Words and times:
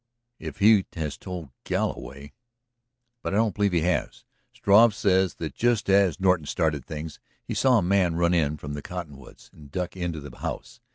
"If 0.39 0.57
he 0.57 0.87
has 0.93 1.15
told 1.15 1.51
Galloway...." 1.63 2.33
"But 3.21 3.35
I 3.35 3.37
don't 3.37 3.53
believe 3.53 3.71
he 3.73 3.81
has. 3.81 4.25
Struve 4.51 4.95
says 4.95 5.35
that 5.35 5.53
just 5.53 5.91
as 5.91 6.19
Norton 6.19 6.47
started 6.47 6.83
things 6.85 7.19
he 7.43 7.53
saw 7.53 7.77
a 7.77 7.81
man 7.83 8.15
run 8.15 8.33
in 8.33 8.57
from 8.57 8.73
the 8.73 8.81
cottonwoods 8.81 9.51
and 9.53 9.69
duck 9.69 9.95
into 9.95 10.19
the 10.19 10.35
house. 10.37 10.81